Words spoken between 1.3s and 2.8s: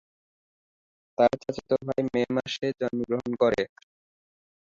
চাচাতো ভাই মে মাসে